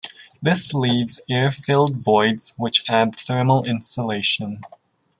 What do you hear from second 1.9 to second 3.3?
voids which add